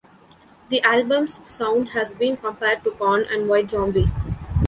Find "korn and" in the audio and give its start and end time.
2.89-3.47